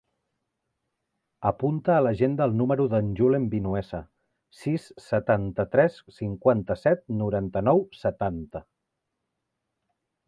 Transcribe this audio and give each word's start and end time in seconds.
Apunta 1.49 1.91
a 1.95 1.99
l'agenda 2.05 2.47
el 2.51 2.55
número 2.61 2.87
del 2.93 3.11
Julen 3.19 3.45
Vinuesa: 3.51 3.99
sis, 4.61 4.87
setanta-tres, 5.11 6.01
cinquanta-set, 6.17 7.05
noranta-nou, 7.21 7.85
setanta. 8.07 8.65